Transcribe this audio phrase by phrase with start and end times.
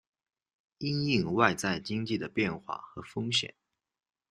[0.79, 3.53] 因应外在经济的变化和风险